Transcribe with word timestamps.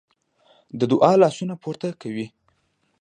د 0.79 0.81
دعا 0.91 1.11
لاسونه 1.23 1.53
پورته 1.63 1.89
کوي. 2.01 2.27